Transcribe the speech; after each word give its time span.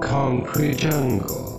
Concrete 0.00 0.78
jungle. 0.78 1.49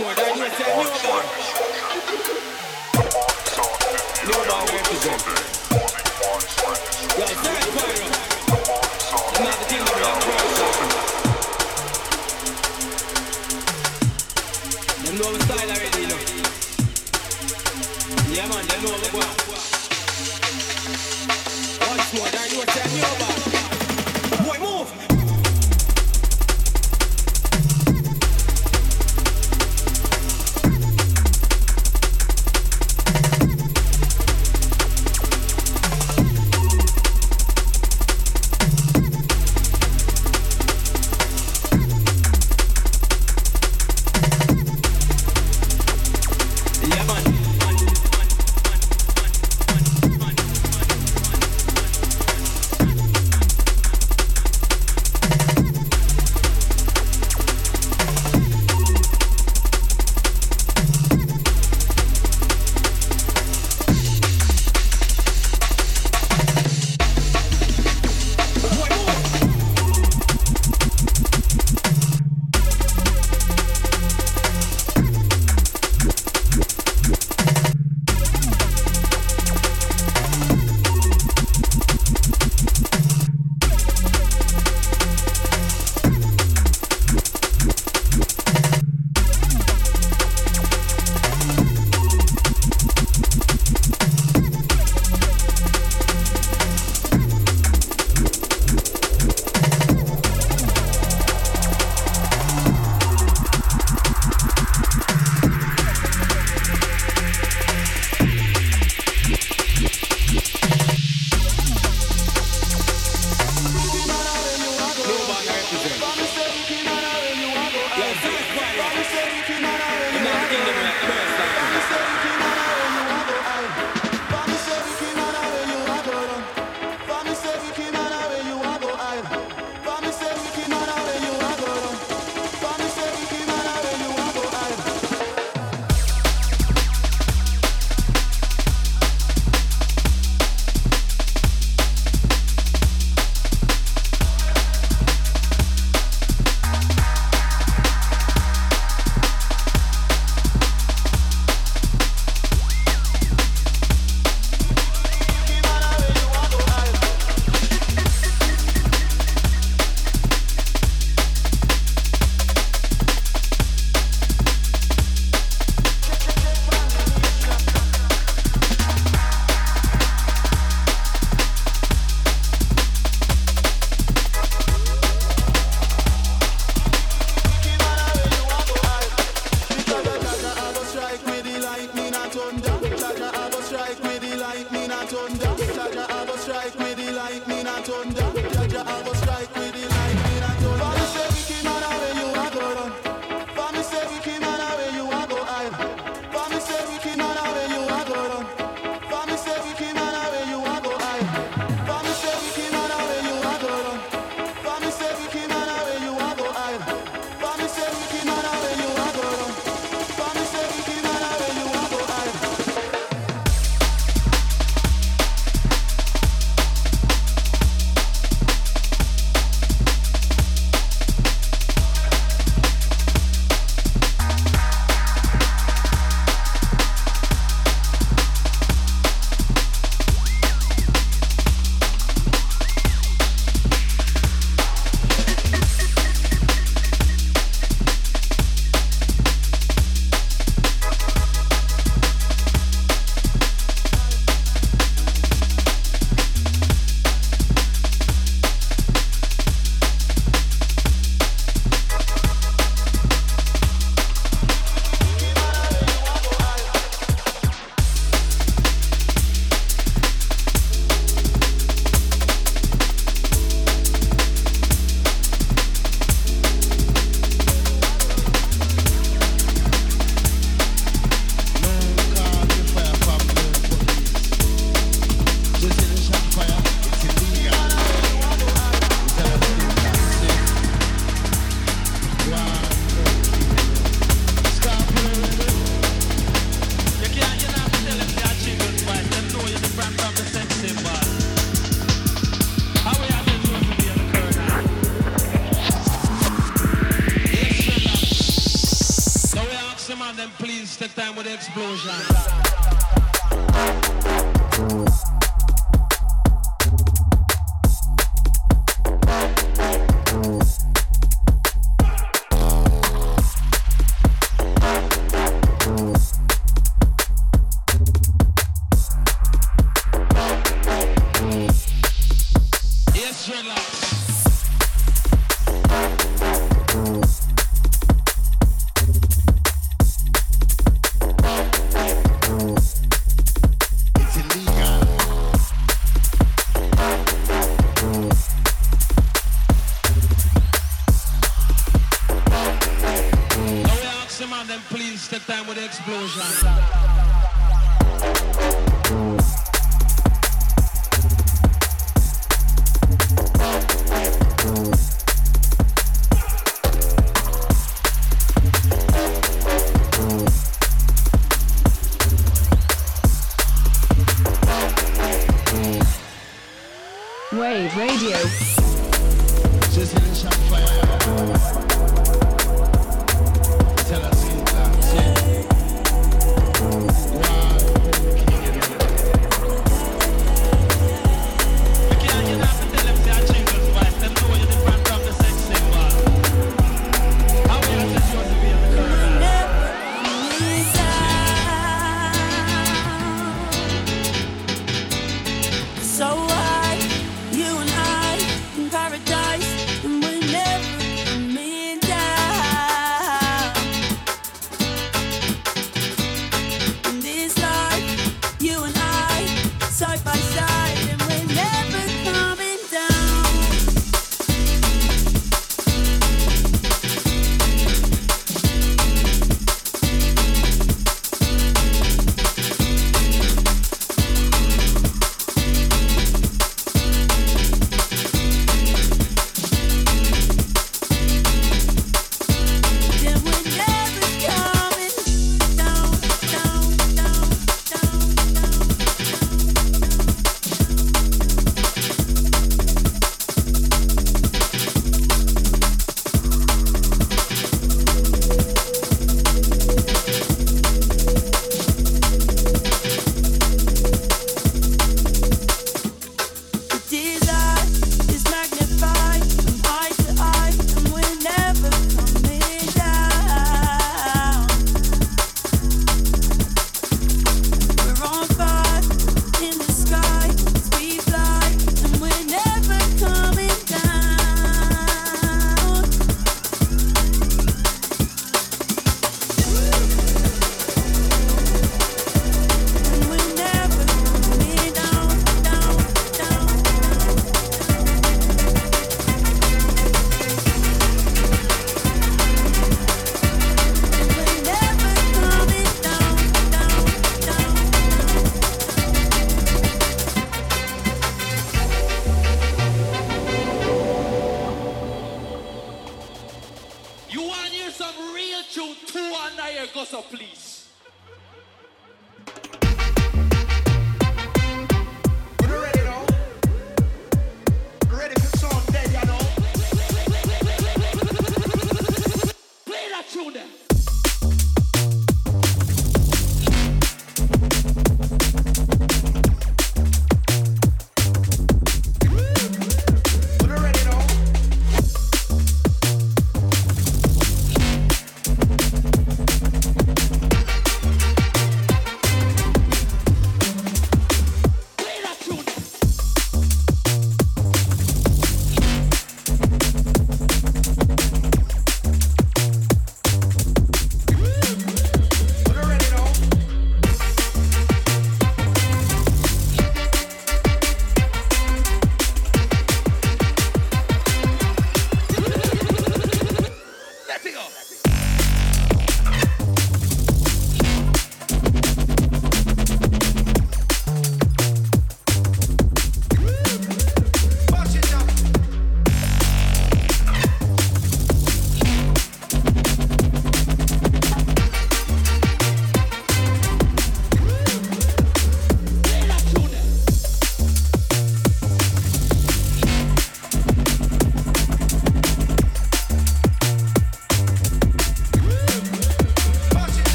More 0.00 0.14
than 0.14 0.36
you 0.36 0.48
say 0.50 0.76
new 0.76 0.88
born. 1.04 1.59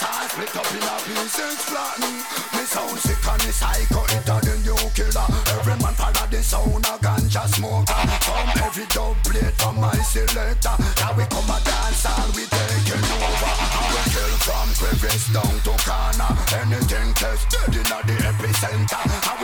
star 0.00 0.24
split 0.28 0.56
up 0.56 0.70
in 0.72 0.82
a 0.82 0.96
pieces 1.04 1.60
flatten 1.68 2.14
Me 2.56 2.64
sound 2.64 2.98
sick 3.04 3.20
and 3.20 3.42
me 3.44 3.52
psycho, 3.52 4.00
it 4.16 4.28
a 4.32 4.36
the 4.40 4.54
new 4.64 4.80
killer. 4.96 5.28
Every 5.52 5.76
man 5.82 5.94
follow 6.00 6.26
the 6.32 6.40
sound 6.42 6.86
of 6.88 7.00
ganja 7.04 7.44
smoker. 7.52 8.00
From 8.24 8.48
every 8.64 8.86
dub 8.96 9.16
plate 9.24 9.54
from 9.60 9.76
my 9.80 9.96
selector. 10.00 10.76
Now 11.00 11.12
we 11.16 11.24
come 11.28 11.52
a 11.52 11.58
dance 11.60 12.04
and 12.08 12.30
we 12.32 12.44
take 12.48 12.90
it 12.96 13.08
over. 13.12 13.52
We 13.92 14.00
kill 14.12 14.34
from 14.46 14.68
crevice 14.80 15.28
down 15.36 15.56
to 15.66 15.74
corner. 15.84 16.32
Anything 16.60 17.12
tested 17.20 17.74
in 17.76 17.88
the 18.08 18.16
epicenter. 18.30 19.39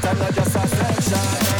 Tá 0.00 0.14
na 0.14 0.30
dessa 0.30 1.59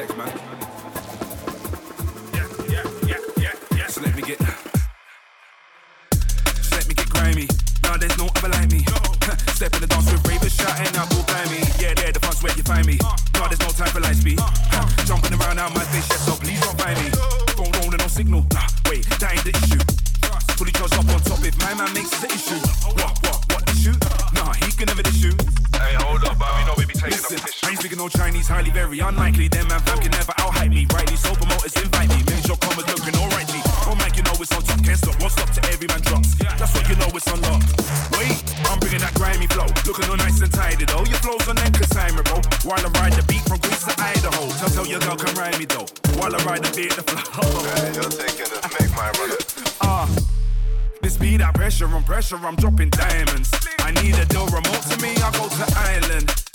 Man. 0.00 0.32
So 3.88 4.00
let 4.00 4.16
me 4.16 4.22
get... 4.22 4.40
Let 6.70 6.88
me 6.88 6.94
get 6.94 7.10
grimy. 7.10 7.46
Nah, 7.82 7.98
there's 7.98 8.16
no 8.16 8.26
other 8.36 8.48
like 8.48 8.70
me. 8.70 8.78
Step 9.52 9.74
in 9.74 9.80
the 9.82 9.86
dance 9.86 10.10
with 10.10 10.26
ravers 10.26 10.54
shouting 10.54 10.96
out, 10.96 11.10
me. 11.50 11.60
Yeah, 11.78 11.92
the 11.92 12.20
you 12.56 12.62
find 12.62 12.86
me. 12.86 12.96
There's 13.50 13.60
no 13.60 13.68
time 13.68 13.92
for 13.92 14.00
light 14.00 14.16
speed. 14.22 14.40
Jumping 15.04 15.34
around 15.34 15.58
out 15.58 15.74
my 15.74 15.84
face, 15.92 16.08
yes, 16.08 16.24
so 16.24 16.32
please 16.32 16.60
don't 16.60 16.78
me. 16.96 17.10
Phone 17.58 17.70
rolling, 17.82 17.98
no 17.98 18.06
signal. 18.06 18.46
Nah, 18.54 18.68
wait, 18.88 19.04
that 19.20 19.36
ain't 19.36 19.44
the 19.44 19.52
issue. 19.52 19.84
Fully 20.56 20.72
charged 20.72 20.94
up 20.94 21.08
on 21.12 21.20
top 21.20 21.44
if 21.44 21.58
my 21.58 21.74
man 21.74 21.92
makes 21.92 22.09
speaking 28.40 28.56
highly 28.56 28.70
very 28.70 28.98
unlikely. 29.00 29.48
Them 29.48 29.68
man 29.68 29.80
fam 29.80 29.98
can 29.98 30.10
never 30.12 30.32
out 30.38 30.52
hype 30.54 30.70
me. 30.70 30.86
Rightly 30.92 31.16
so 31.16 31.34
promoters 31.34 31.74
invite 31.76 32.08
me. 32.08 32.22
Make 32.26 32.44
sure 32.44 32.56
commas 32.56 32.86
looking 32.88 33.16
alright. 33.20 33.48
Oh 33.86 33.94
Mike, 33.98 34.16
you 34.16 34.22
know 34.22 34.34
it's 34.38 34.52
on 34.52 34.62
top. 34.62 34.82
Can't 34.84 34.98
stop, 34.98 35.20
won't 35.20 35.32
stop 35.32 35.50
till 35.50 35.66
every 35.66 35.86
man 35.88 36.00
drops. 36.00 36.34
That's 36.34 36.72
what 36.74 36.88
you 36.88 36.96
know 36.96 37.10
it's 37.12 37.26
unlocked. 37.26 37.68
Wait, 38.16 38.40
I'm 38.68 38.78
bringing 38.78 39.00
that 39.00 39.14
grimy 39.14 39.46
flow. 39.48 39.66
Looking 39.86 40.08
all 40.08 40.16
nice 40.16 40.40
and 40.40 40.52
tidy 40.52 40.84
though. 40.84 41.04
Your 41.04 41.20
flow's 41.20 41.46
on 41.48 41.56
them 41.56 41.72
consignment, 41.72 42.26
bro. 42.26 42.40
While 42.64 42.80
I 42.80 42.90
ride 43.00 43.14
the 43.14 43.24
beat 43.28 43.44
from 43.44 43.58
Greece 43.60 43.84
to 43.84 43.94
Idaho. 43.98 44.48
Tell, 44.58 44.70
tell 44.70 44.86
your 44.86 45.00
girl 45.00 45.16
come 45.16 45.34
ride 45.36 45.58
me 45.58 45.66
though. 45.66 45.88
While 46.16 46.34
I 46.34 46.38
ride 46.44 46.64
the 46.64 46.72
beat, 46.72 46.92
the 46.96 47.04
flow. 47.04 47.50
Hey, 47.76 47.92
you're 47.92 48.08
taking 48.08 48.48
it, 48.48 48.62
make 48.78 48.92
my 48.96 49.10
brother. 49.12 49.40
Ah. 49.80 50.08
This 51.02 51.16
be 51.16 51.36
that 51.38 51.54
pressure 51.54 51.88
on 51.88 52.04
pressure, 52.04 52.36
I'm 52.36 52.56
dropping 52.56 52.90
diamonds. 52.90 53.50
I 53.80 53.90
need 54.02 54.14
a 54.18 54.26
deal 54.26 54.46
remote 54.48 54.84
to 54.92 54.96
me, 55.00 55.16
I 55.16 55.30
go 55.32 55.48
to 55.48 55.64
Ireland. 55.76 56.49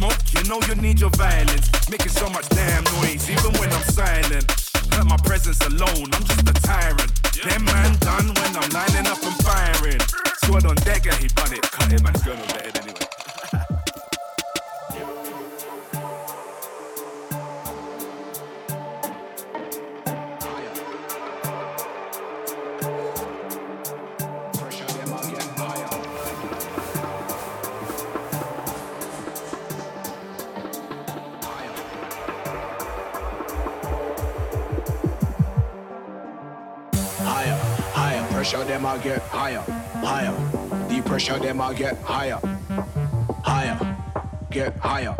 Smoke, 0.00 0.32
you 0.32 0.42
know 0.48 0.58
you 0.66 0.74
need 0.76 0.98
your 0.98 1.10
violence. 1.10 1.68
Making 1.90 2.08
so 2.08 2.26
much 2.30 2.48
damn 2.48 2.84
noise, 2.84 3.28
even 3.28 3.52
when 3.60 3.70
I'm 3.70 3.82
silent. 3.82 4.50
Hurt 4.94 5.04
my 5.04 5.18
presence 5.18 5.60
alone, 5.60 6.08
I'm 6.14 6.24
just 6.24 6.46
I 41.60 41.74
get 41.74 41.98
higher, 41.98 42.38
higher, 43.44 43.96
get 44.50 44.76
higher, 44.78 45.14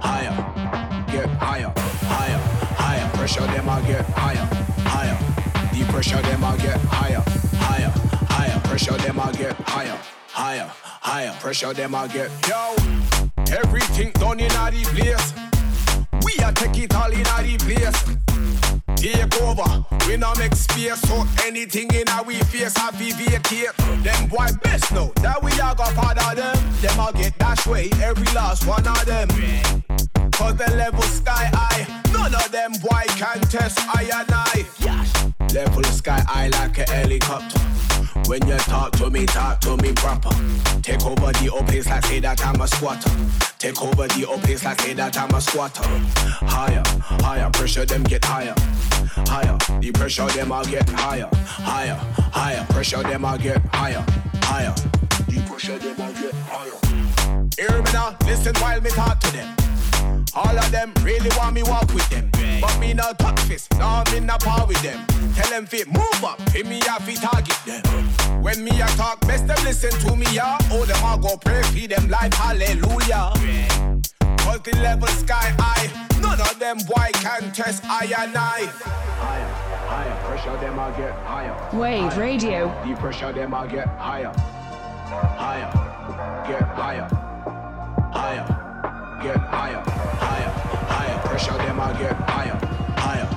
higher, 0.00 1.04
get 1.10 1.28
higher, 1.28 1.72
higher, 1.76 2.38
higher. 2.76 3.10
Pressure 3.16 3.40
them 3.40 3.68
I 3.68 3.80
get 3.80 4.04
higher, 4.10 4.48
higher. 4.86 5.18
The 5.72 5.84
pressure 5.92 6.22
them 6.22 6.44
I 6.44 6.56
get 6.58 6.80
higher, 6.82 7.24
higher, 7.56 7.92
higher. 8.28 8.60
Pressure 8.60 8.96
them 8.98 9.18
I 9.18 9.32
get 9.32 9.56
higher, 9.56 9.98
higher, 10.28 10.70
higher. 10.84 11.32
Pressure 11.40 11.72
them 11.74 11.94
I 11.96 12.06
get 12.06 12.30
yo. 12.48 12.76
Everything 13.50 14.12
done 14.12 14.38
in 14.38 14.50
a 14.52 14.70
place. 14.94 15.34
We 16.24 16.34
a 16.44 16.52
take 16.52 16.78
it 16.78 16.94
all 16.94 17.10
in 17.10 17.26
a 17.26 17.58
place. 17.58 18.21
Take 19.02 19.42
over, 19.42 19.84
we 20.06 20.16
not 20.16 20.38
make 20.38 20.54
space 20.54 21.00
So 21.00 21.26
anything 21.44 21.92
in 21.92 22.08
our 22.08 22.22
we 22.22 22.36
face 22.36 22.76
have 22.76 22.96
we 23.00 23.10
vacate. 23.10 23.76
Them 24.04 24.28
boy 24.28 24.46
best 24.62 24.92
know 24.92 25.12
that 25.16 25.42
we 25.42 25.50
are 25.60 25.74
got 25.74 25.92
part 25.94 26.18
of 26.18 26.36
them. 26.36 26.56
Them 26.80 27.00
all 27.00 27.12
get 27.12 27.36
dash 27.36 27.66
way, 27.66 27.90
every 28.00 28.32
last 28.32 28.64
one 28.64 28.86
of 28.86 29.04
them. 29.04 29.26
Cause 30.30 30.54
the 30.54 30.72
level 30.76 31.02
sky 31.02 31.50
high 31.52 32.02
None 32.12 32.32
of 32.32 32.52
them 32.52 32.70
boy 32.80 33.02
can 33.08 33.40
test 33.40 33.80
I 33.88 34.04
and 34.04 34.30
I. 34.30 34.64
Level 35.52 35.82
sky 35.82 36.20
high 36.28 36.46
like 36.46 36.78
a 36.78 36.88
helicopter 36.88 37.91
when 38.26 38.46
you 38.46 38.56
talk 38.58 38.92
to 38.92 39.10
me, 39.10 39.26
talk 39.26 39.60
to 39.60 39.76
me 39.78 39.92
proper. 39.92 40.30
Take 40.82 41.04
over 41.04 41.32
the 41.32 41.50
old 41.52 41.66
place 41.66 41.86
like 41.88 42.04
say 42.04 42.20
that 42.20 42.44
I'm 42.44 42.60
a 42.60 42.68
squatter. 42.68 43.10
Take 43.58 43.80
over 43.82 44.08
the 44.08 44.24
old 44.28 44.42
place 44.42 44.64
like 44.64 44.80
say 44.80 44.94
that 44.94 45.16
I'm 45.18 45.34
a 45.34 45.40
squatter. 45.40 45.82
Higher, 46.46 46.82
higher, 47.22 47.50
pressure 47.50 47.84
them 47.84 48.02
get 48.04 48.24
higher. 48.24 48.54
Higher, 49.26 49.56
the 49.80 49.92
pressure 49.92 50.26
them 50.28 50.52
I 50.52 50.64
get 50.64 50.88
higher. 50.88 51.28
Higher, 51.32 51.96
higher, 52.32 52.66
pressure 52.70 53.02
them 53.02 53.24
I 53.24 53.38
get 53.38 53.62
higher. 53.66 54.04
Higher, 54.42 54.74
the 55.28 55.44
pressure 55.48 55.78
them 55.78 56.00
I 56.00 56.12
get 56.12 56.34
higher. 56.34 56.81
Hear 57.58 57.82
me 57.82 57.92
now, 57.92 58.16
listen 58.24 58.54
while 58.56 58.80
me 58.80 58.90
talk 58.90 59.20
to 59.20 59.32
them. 59.32 59.54
All 60.34 60.58
of 60.58 60.70
them 60.70 60.92
really 61.02 61.28
want 61.36 61.54
me 61.54 61.62
walk 61.62 61.92
with 61.92 62.08
them. 62.08 62.30
But 62.60 62.78
me 62.78 62.94
no 62.94 63.12
talk 63.12 63.38
fist, 63.40 63.72
no 63.78 64.02
me 64.10 64.20
no 64.20 64.38
power 64.38 64.66
with 64.66 64.80
them. 64.82 65.04
Tell 65.34 65.50
them 65.50 65.66
fit 65.66 65.86
move 65.86 66.24
up, 66.24 66.40
fit 66.50 66.66
me 66.66 66.80
have 66.86 67.06
to 67.06 67.14
target 67.20 67.58
them. 67.66 68.42
When 68.42 68.64
me 68.64 68.80
a 68.80 68.86
talk, 68.96 69.20
best 69.26 69.46
them 69.46 69.62
listen 69.64 69.90
to 70.00 70.16
me, 70.16 70.26
yeah. 70.32 70.56
Oh, 70.70 70.84
them 70.86 71.04
all 71.04 71.18
go 71.18 71.36
pray 71.36 71.62
for 71.62 71.86
them 71.88 72.08
like 72.08 72.32
hallelujah. 72.32 73.32
Cause 74.38 74.60
the 74.62 74.76
level 74.82 75.08
sky 75.08 75.54
high, 75.58 75.90
none 76.20 76.40
of 76.40 76.58
them 76.58 76.78
boy 76.88 77.10
can 77.14 77.52
test 77.52 77.84
I 77.84 78.04
and 78.18 78.36
I. 78.36 78.64
Higher, 79.20 79.48
higher, 79.88 80.24
pressure 80.24 80.56
them 80.60 80.78
I 80.78 80.90
get 80.96 81.12
higher. 81.26 81.78
Wave 81.78 82.16
Radio. 82.16 82.68
The 82.86 82.96
pressure 82.96 83.32
them 83.32 83.52
I 83.52 83.66
get 83.66 83.88
higher. 83.88 84.32
Higher. 85.36 85.70
Get 86.48 86.62
higher. 86.62 87.31
Higher. 88.12 88.44
Get 89.22 89.36
higher. 89.38 89.82
Higher. 89.86 90.50
Higher. 90.86 91.18
Pressure 91.26 91.56
them 91.56 91.80
I 91.80 91.92
get 91.94 92.14
higher. 92.28 92.58
Higher. 92.96 93.28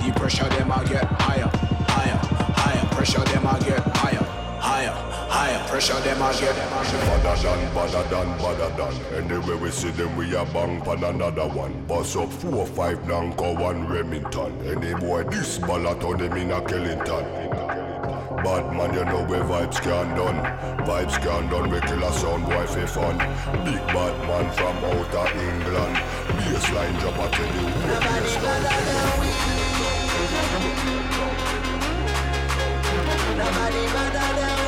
The 0.00 0.12
pressure 0.20 0.48
them 0.50 0.70
I 0.70 0.84
get 0.84 1.04
higher. 1.04 1.50
Higher. 1.88 2.18
Higher. 2.54 2.86
Pressure 2.94 3.24
them 3.24 3.46
I 3.46 3.58
get 3.60 3.80
higher. 3.96 4.24
Higher. 4.60 5.07
Higher. 5.28 5.68
Pressure 5.68 6.00
them 6.00 6.22
I 6.22 6.32
get 6.40 6.56
Badder 6.56 7.36
than, 7.42 7.60
badder 7.74 8.04
than, 8.08 8.28
badder 8.38 8.70
than. 8.76 8.94
Anyway 9.14 9.56
we 9.56 9.70
see 9.70 9.90
them, 9.90 10.16
we 10.16 10.34
a 10.34 10.44
bang 10.46 10.80
pan 10.80 11.04
another 11.04 11.46
one. 11.46 11.84
Bust 11.86 12.16
up 12.16 12.32
four, 12.32 12.66
five, 12.66 12.98
Nanko, 13.00 13.58
one 13.60 13.86
Remington. 13.86 14.52
Any 14.66 14.94
boy 14.94 15.24
this 15.24 15.58
ballot 15.58 16.02
on 16.02 16.16
them 16.18 16.32
in 16.32 16.50
a 16.50 16.60
Killington. 16.62 17.24
Bad 18.42 18.72
man, 18.72 18.94
you 18.94 19.04
know 19.04 19.24
where 19.26 19.42
vibes 19.44 19.80
can 19.82 20.16
done. 20.16 20.42
Vibes 20.86 21.18
can 21.20 21.50
done, 21.50 21.70
we 21.70 21.80
kill 21.80 22.02
a 22.02 22.12
sound 22.12 22.46
boy 22.46 22.66
for 22.66 22.86
fun. 22.86 23.18
Big 23.64 23.86
bad 23.88 24.16
man 24.28 24.50
from 24.52 24.76
outer 24.84 25.28
England. 25.38 25.96
Bassline 26.58 26.98
drop, 27.00 27.18
I 27.18 27.28
tell 27.30 27.46
you 27.46 27.68
who 27.68 27.88
bass 28.00 28.34
done. 28.42 28.62
Nobody 33.38 33.84
better 33.92 34.32
than 34.40 34.58
we. 34.60 34.67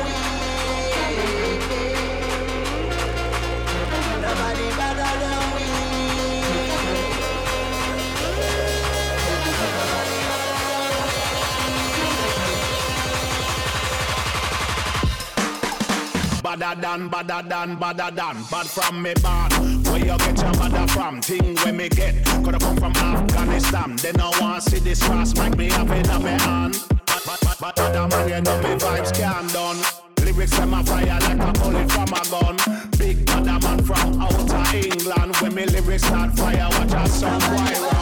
Badder 16.59 16.81
than, 16.81 17.07
badder 17.07 17.47
than, 17.47 17.75
badder 17.77 18.11
than 18.13 18.43
Bad 18.51 18.67
from 18.67 19.01
me 19.01 19.13
bad. 19.23 19.53
Where 19.87 19.99
you 19.99 20.17
get 20.17 20.37
your 20.37 20.51
badder 20.51 20.85
from? 20.91 21.21
Thing 21.21 21.55
where 21.55 21.71
me 21.71 21.87
get. 21.87 22.25
Coulda 22.25 22.59
come 22.59 22.75
from 22.75 22.91
Afghanistan. 22.91 23.95
They 23.95 24.11
no 24.11 24.31
want 24.41 24.61
see 24.63 24.79
this 24.79 25.01
cross 25.01 25.33
Make 25.33 25.55
me 25.55 25.69
have 25.69 25.89
it 25.91 26.09
on 26.09 26.23
me 26.23 26.31
hand. 26.31 26.77
But, 27.05 27.79
other 27.79 28.05
man 28.09 28.27
you 28.27 28.41
know 28.41 28.57
me 28.63 28.75
vibes 28.75 29.13
can 29.13 29.47
done. 29.47 29.77
Lyrics 30.25 30.57
them 30.57 30.73
a 30.73 30.83
fire 30.83 31.19
like 31.21 31.39
a 31.39 31.53
bullet 31.57 31.89
from 31.89 32.09
a 32.09 32.21
gun. 32.29 32.57
Big 32.97 33.25
badder 33.25 33.65
man 33.65 33.81
from 33.85 34.21
outer 34.21 34.77
England. 34.77 35.37
When 35.37 35.55
me 35.55 35.65
lyrics 35.67 36.03
start 36.03 36.37
fire 36.37 36.67
Watch 36.69 36.91
a 36.91 37.07
song 37.07 37.39
boy 37.39 38.01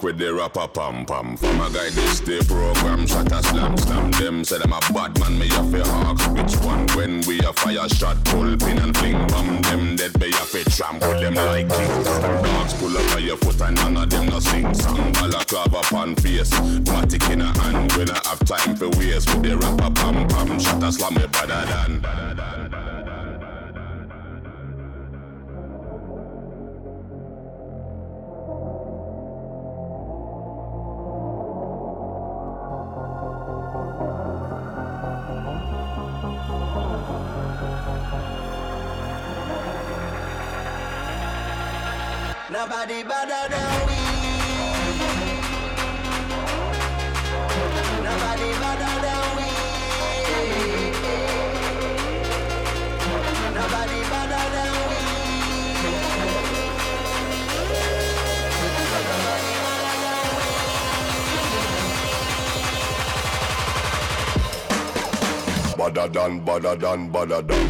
walk 0.00 0.02
with 0.02 0.18
the 0.18 0.32
rapper 0.32 0.68
pam 0.68 1.04
pam. 1.04 1.36
From 1.36 1.60
a 1.60 1.70
guy 1.70 1.90
this 1.90 2.20
day 2.20 2.40
program, 2.40 3.06
shot 3.06 3.30
a 3.32 3.42
slam 3.42 3.76
slam. 3.76 4.10
Them 4.12 4.44
say 4.44 4.58
them 4.58 4.72
a 4.72 4.80
bad 4.92 5.18
man, 5.18 5.38
me 5.38 5.46
a 5.46 5.62
fi 5.64 5.80
hawks. 5.88 6.26
Which 6.28 6.56
one? 6.64 6.86
When 6.96 7.20
we 7.26 7.40
a 7.40 7.52
fire 7.52 7.88
shot, 7.88 8.22
pull 8.26 8.56
pin 8.56 8.78
and 8.78 8.96
fling 8.96 9.26
bomb. 9.28 9.62
Them 9.62 9.96
dead, 9.96 10.18
be 10.18 10.28
a 10.28 10.44
fi 10.52 10.62
trample 10.64 11.20
them 11.20 11.34
like 11.34 11.68
kings. 11.68 12.04
Dogs 12.04 12.74
pull 12.74 12.96
up 12.96 13.16
on 13.16 13.24
your 13.24 13.36
foot 13.36 13.60
and 13.60 13.76
none 13.76 13.96
of 13.96 14.10
them 14.10 14.26
no 14.26 14.40
sing 14.40 14.72
song. 14.74 15.12
Balaclava 15.12 15.82
pan 15.82 16.14
face, 16.16 16.50
matic 16.50 17.30
in 17.30 17.40
a 17.42 17.58
hand. 17.60 17.92
When 17.92 18.10
I 18.10 18.20
have 18.24 18.44
time 18.44 18.76
for 18.76 18.88
waste 18.98 19.28
with 19.34 19.42
the 19.42 19.56
rapper 19.56 19.90
pam 19.94 20.28
pam. 20.28 20.58
Shot 20.58 20.82
a 20.82 20.92
slam 20.92 21.14
me 21.14 21.26
better 21.26 21.66
than. 21.66 22.89
Nobody 42.50 43.02
better 43.02 43.48
than 43.50 43.86
we. 43.86 44.00
Nobody 48.02 48.50
better 48.58 49.00
than 49.02 49.19
Than, 65.88 66.44
badder 66.44 66.76
than. 66.76 67.69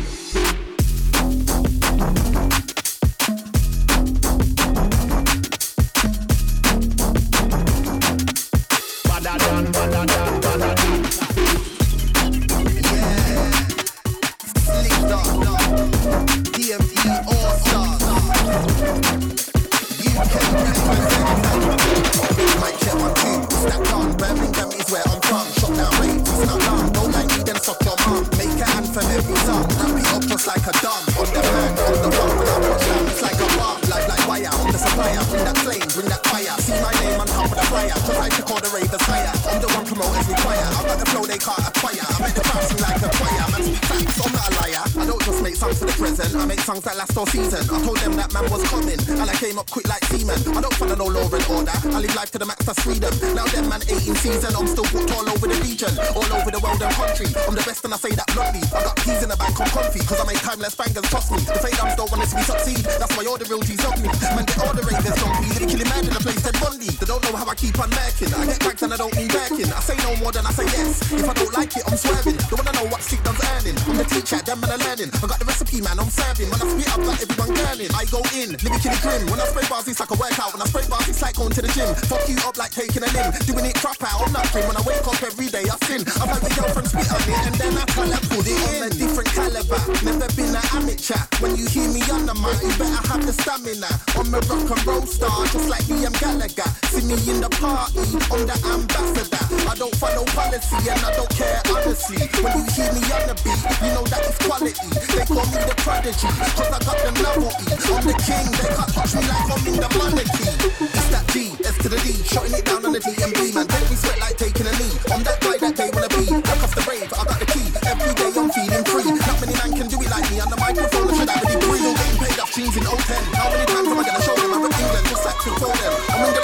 Swerving. 72.01 72.37
Don't 72.49 72.57
wanna 72.57 72.73
know 72.73 72.89
what 72.89 73.05
done's 73.05 73.43
earning. 73.53 73.77
I'm 73.85 73.97
the 74.01 74.07
teacher, 74.09 74.41
them 74.41 74.61
man 74.61 74.73
are 74.73 74.81
learning. 74.81 75.13
I 75.13 75.25
got 75.29 75.39
the 75.39 75.45
recipe, 75.45 75.81
man, 75.85 76.01
I'm 76.01 76.09
serving. 76.09 76.49
When 76.49 76.61
I 76.61 76.67
spit 76.73 76.89
up, 76.89 77.01
got 77.05 77.21
everyone 77.21 77.53
gurning. 77.53 77.91
I 77.93 78.05
go 78.09 78.21
in, 78.33 78.57
lyrically 78.65 78.99
grim. 79.05 79.29
When 79.29 79.41
I 79.41 79.47
spray 79.53 79.67
bars, 79.69 79.87
it's 79.89 80.01
like 80.01 80.11
a 80.11 80.19
workout. 80.19 80.51
When 80.57 80.63
I 80.65 80.67
spray 80.67 80.87
bars, 80.89 81.09
it's 81.09 81.21
like 81.21 81.37
going 81.37 81.53
to 81.53 81.63
the 81.63 81.71
gym. 81.77 81.93
Fuck 82.09 82.25
you 82.29 82.41
up 82.49 82.57
like 82.57 82.73
taking 82.73 83.05
a 83.05 83.11
limb. 83.13 83.31
Doing 83.45 83.67
it 83.69 83.77
crap 83.77 84.01
out, 84.03 84.25
I'm 84.25 84.33
nothing. 84.33 84.65
When 84.65 84.77
I 84.77 84.83
wake 84.89 85.05
up 85.05 85.21
every 85.21 85.49
day, 85.53 85.65
I 85.69 85.77
sin. 85.85 86.01
I've 86.21 86.33
had 86.33 86.41
the 86.41 86.53
girlfriend 86.57 86.89
spit 86.89 87.11
on 87.13 87.21
it, 87.21 87.41
and 87.47 87.55
then 87.61 87.75
I 87.77 87.85
her 87.85 88.23
put 88.33 88.47
it 88.49 88.57
in. 88.57 88.81
I'm 88.81 88.89
a 88.89 88.91
different 88.91 89.29
caliber, 89.37 89.81
never 90.05 90.29
been 90.33 90.55
an 90.57 90.67
amateur. 90.73 91.21
When 91.43 91.57
you 91.57 91.67
hear 91.69 91.89
me 91.93 92.01
on 92.09 92.25
the 92.25 92.35
mic, 92.41 92.57
you 92.65 92.73
better 92.81 93.03
have 93.13 93.23
the 93.27 93.35
stamina. 93.37 93.91
I'm 94.17 94.33
a 94.33 94.41
rock 94.49 94.69
and 94.73 94.83
roll 94.87 95.07
star, 95.07 95.45
just 95.53 95.69
like 95.69 95.85
Liam 95.91 96.15
Gallagher. 96.17 96.71
See 96.89 97.05
me 97.05 97.17
in 97.29 97.41
the 97.45 97.51
party, 97.61 98.01
I'm 98.33 98.43
the 98.49 98.57
ambassador. 98.65 99.45
I 99.69 99.75
don't 99.77 99.95
follow 99.97 100.25
policy, 100.33 100.81
and 100.89 101.01
I 101.01 101.11
don't 101.15 101.31
care 101.31 101.61
When 101.91 101.99
you 101.99 102.63
hear 102.71 102.87
me 102.95 103.03
on 103.11 103.27
the 103.27 103.35
beat, 103.43 103.59
you 103.83 103.91
know 103.91 104.07
that 104.07 104.23
it's 104.23 104.39
quality. 104.47 104.79
They 105.11 105.27
call 105.27 105.43
me 105.43 105.59
the 105.59 105.75
prodigy, 105.83 106.31
cause 106.31 106.71
I 106.71 106.79
got 106.87 106.99
the 107.03 107.11
novelty. 107.19 107.67
I'm 107.67 108.07
the 108.07 108.15
king, 108.15 108.47
they 108.47 108.71
can't 108.71 108.91
touch 108.95 109.11
me 109.19 109.27
like 109.27 109.51
I'm 109.51 109.67
in 109.67 109.75
the 109.75 109.91
monarchy. 109.99 110.55
It's 110.87 111.09
that 111.11 111.27
G, 111.35 111.51
S 111.67 111.75
to 111.83 111.91
the 111.91 111.99
D, 111.99 112.15
shutting 112.23 112.55
it 112.55 112.63
down 112.63 112.87
on 112.87 112.95
the 112.95 113.03
DnB, 113.03 113.59
man. 113.59 113.67
Make 113.67 113.91
me 113.91 113.97
sweat 113.99 114.23
like 114.23 114.39
taking 114.39 114.71
a 114.71 114.75
knee. 114.79 114.95
I'm 115.11 115.27
that 115.27 115.43
guy 115.43 115.59
that 115.59 115.75
they 115.75 115.91
wanna 115.91 116.11
be. 116.15 116.31
Back 116.31 116.63
off 116.63 116.75
the 116.79 116.83
rave, 116.87 117.11
I 117.11 117.23
got 117.27 117.39
the 117.43 117.49
key. 117.51 117.67
Every 117.83 118.15
day 118.15 118.31
I'm 118.39 118.49
feeling 118.55 118.85
free. 118.87 119.11
Not 119.11 119.37
many 119.43 119.55
man 119.59 119.71
can 119.75 119.89
do 119.91 119.99
it 119.99 120.11
like 120.15 120.31
me. 120.31 120.39
On 120.39 120.47
the 120.47 120.63
microphone, 120.63 121.11
I 121.11 121.13
should 121.19 121.27
have 121.27 121.43
any 121.43 121.59
breathe. 121.59 121.91
Still 121.91 121.99
getting 121.99 122.19
paid 122.23 122.39
off 122.39 122.55
jeans 122.55 122.77
in 122.79 122.87
010. 122.87 123.19
How 123.35 123.51
many 123.51 123.67
times 123.67 123.91
am 123.91 123.99
I 123.99 124.07
gonna 124.07 124.23
show 124.23 124.39
them? 124.39 124.55
I'm 124.55 124.63
in 124.63 124.71
England, 124.79 125.07
just 125.11 125.27
like 125.27 125.43
Phil 125.43 125.59
Foden. 125.59 125.91
I'm 126.07 126.23
in 126.23 126.35
the 126.39 126.40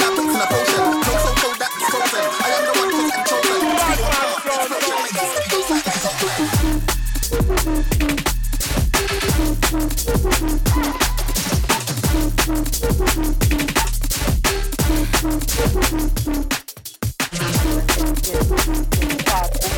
Thank 19.36 19.75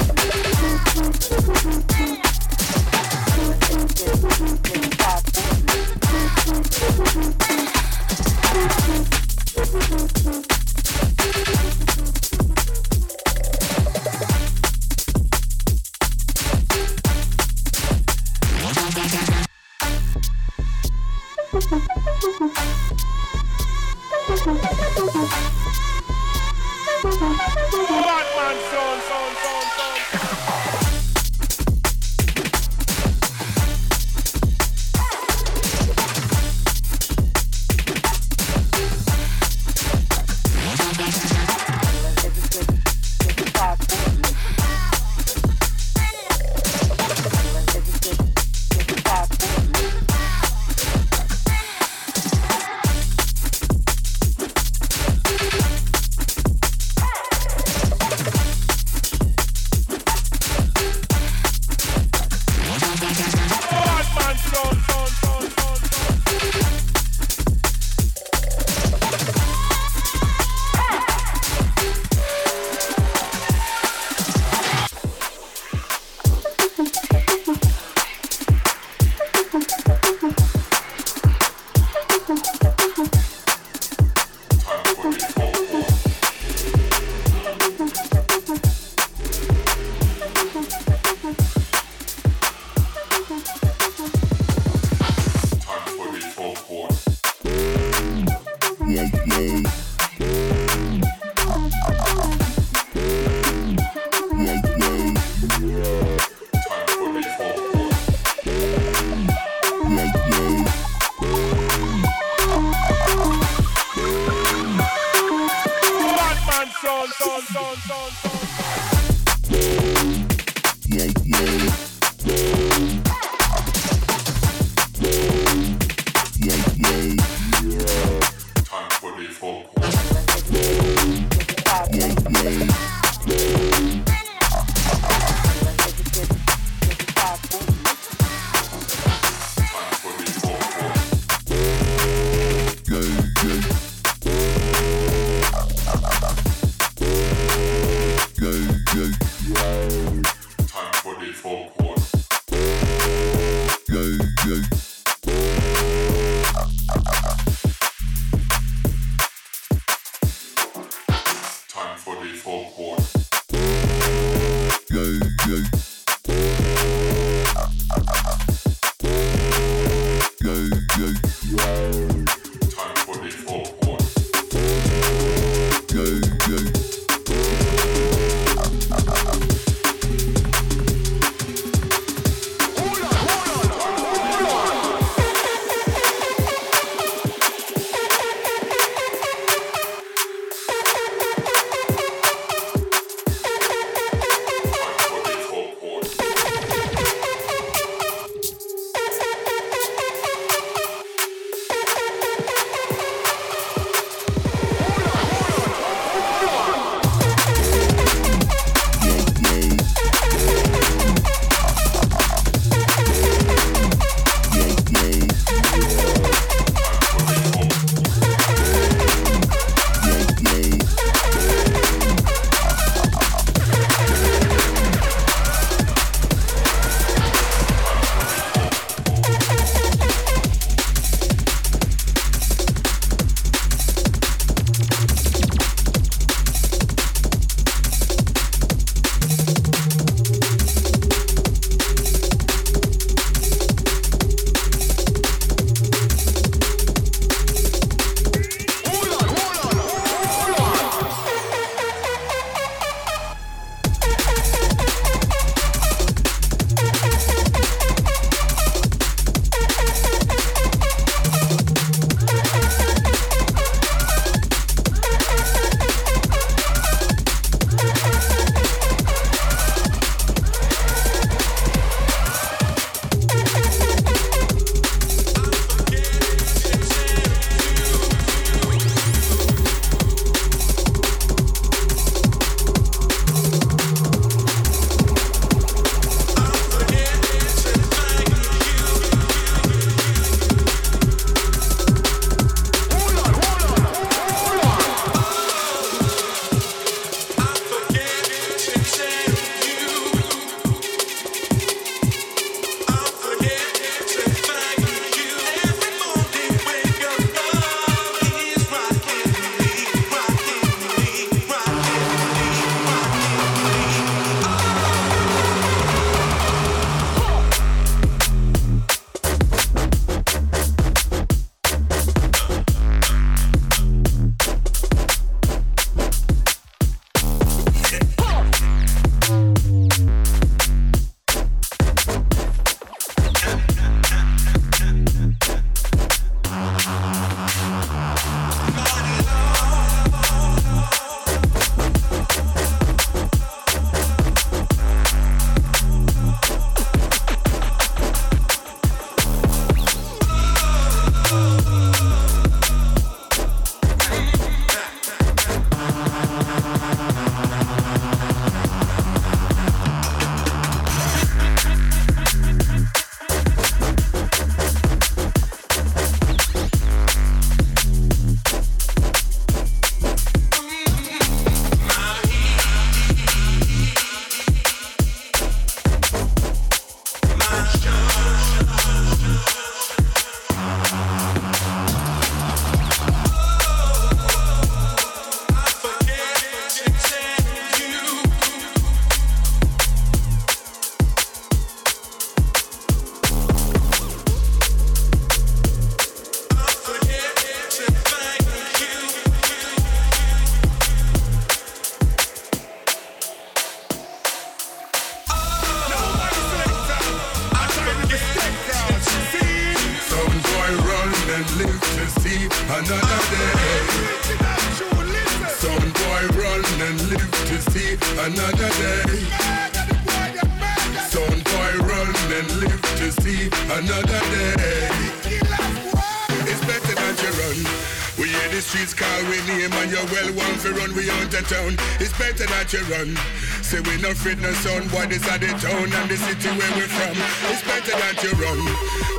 afraid 434.18 434.40
no 434.42 434.52
sound 434.52 434.90
boy, 434.90 435.06
this 435.06 435.22
are 435.30 435.38
the 435.38 435.46
town 435.62 435.86
and 435.94 436.10
the 436.10 436.16
city 436.16 436.48
where 436.58 436.72
we 436.74 436.82
from. 436.90 437.14
It's 437.54 437.62
better 437.62 437.94
that 438.02 438.18
you 438.18 438.34
run. 438.42 438.58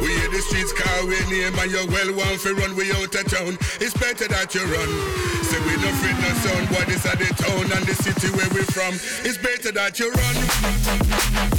We 0.03 0.11
hear 0.19 0.27
the 0.29 0.41
streets 0.43 0.73
call 0.75 1.07
we 1.07 1.15
name 1.31 1.55
and 1.55 1.71
you 1.71 1.87
well 1.87 2.11
want 2.19 2.41
to 2.43 2.53
run 2.55 2.75
we 2.75 2.91
out 2.91 3.15
of 3.15 3.25
town. 3.31 3.55
It's 3.79 3.95
better 3.95 4.27
that 4.27 4.53
you 4.53 4.63
run. 4.67 4.91
Say 5.47 5.59
we 5.63 5.79
no 5.79 5.87
afraid 5.87 6.19
no 6.19 6.29
sound 6.43 6.67
boy, 6.67 6.83
this 6.91 7.05
are 7.07 7.15
the 7.15 7.31
town 7.31 7.71
and 7.71 7.85
the 7.87 7.95
city 7.95 8.27
where 8.35 8.49
we 8.51 8.67
from. 8.75 8.93
It's 9.23 9.37
better 9.39 9.71
that 9.71 9.99
you 9.99 10.11
run. 10.11 11.58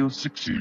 you 0.00 0.08
succeed. 0.08 0.56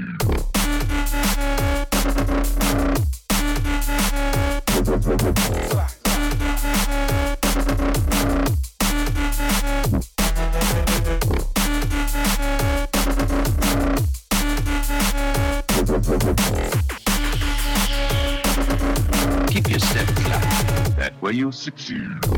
Keep 19.47 19.69
your 19.69 19.79
step 19.79 20.07
flat. 20.07 20.97
That 20.97 21.13
way 21.21 21.31
you'll 21.31 21.53
succeed. 21.53 22.28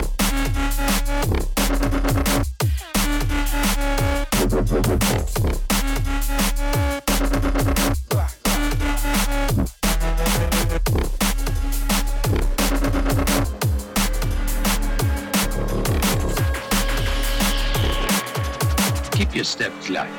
accept 19.62 19.90
life. 19.92 20.10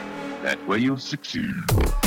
That 0.42 0.68
way 0.68 0.78
you'll 0.78 0.98
succeed. 0.98 2.01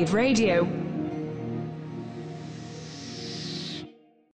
Wave 0.00 0.14
Radio. 0.14 0.69